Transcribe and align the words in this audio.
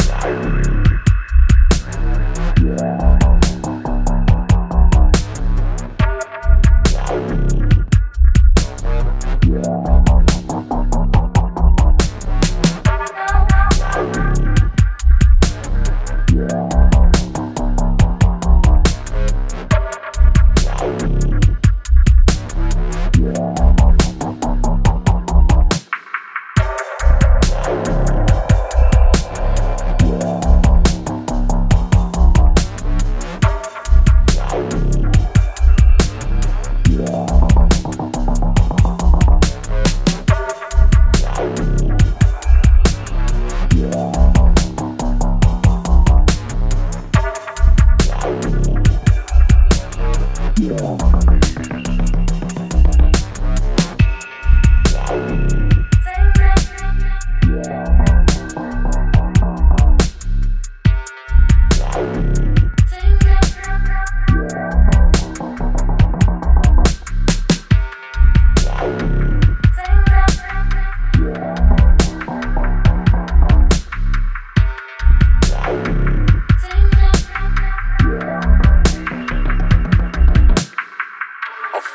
Time. 0.00 0.65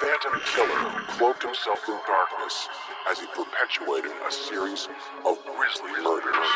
phantom 0.01 0.41
killer 0.45 1.01
cloaked 1.09 1.43
himself 1.43 1.79
in 1.87 1.97
darkness 2.07 2.67
as 3.07 3.19
he 3.19 3.27
perpetuated 3.27 4.11
a 4.27 4.31
series 4.31 4.87
of 5.23 5.37
grisly 5.45 5.91
murders. 6.01 6.49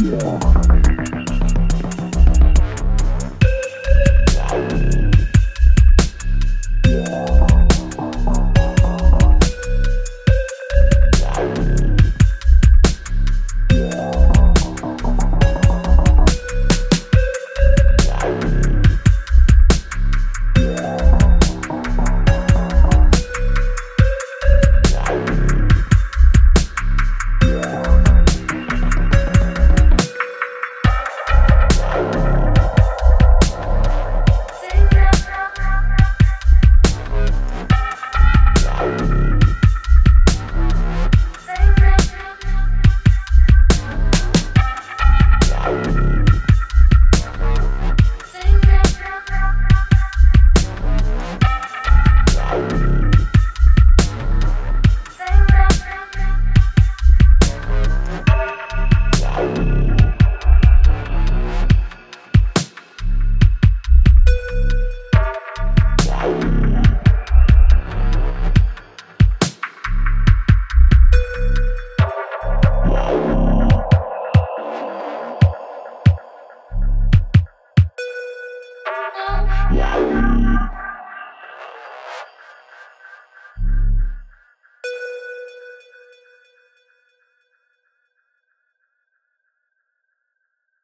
Yeah. 0.00 0.67